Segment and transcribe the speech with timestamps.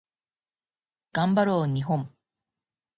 [1.13, 2.11] 頑張ろう日本